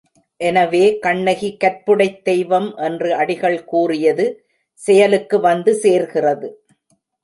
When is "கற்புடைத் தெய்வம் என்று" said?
1.63-3.13